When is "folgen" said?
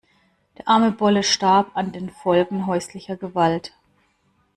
2.09-2.65